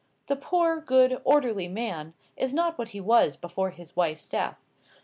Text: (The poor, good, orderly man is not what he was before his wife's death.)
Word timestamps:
(The 0.25 0.35
poor, 0.35 0.81
good, 0.81 1.21
orderly 1.23 1.67
man 1.67 2.15
is 2.35 2.55
not 2.55 2.79
what 2.79 2.87
he 2.87 2.99
was 2.99 3.35
before 3.35 3.69
his 3.69 3.95
wife's 3.95 4.27
death.) 4.27 4.57